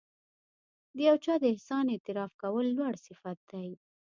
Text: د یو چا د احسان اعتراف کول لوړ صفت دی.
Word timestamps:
د 0.95 0.97
یو 1.07 1.15
چا 1.25 1.33
د 1.39 1.43
احسان 1.53 1.85
اعتراف 1.93 2.31
کول 2.41 2.65
لوړ 2.77 2.93
صفت 3.07 3.37
دی. 3.51 3.69